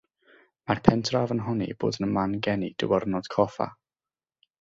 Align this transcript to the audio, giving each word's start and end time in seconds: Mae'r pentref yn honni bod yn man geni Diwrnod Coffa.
Mae'r 0.69 0.79
pentref 0.85 1.33
yn 1.35 1.43
honni 1.49 1.67
bod 1.83 1.99
yn 2.05 2.09
man 2.15 2.33
geni 2.47 2.71
Diwrnod 2.85 3.31
Coffa. 3.37 3.69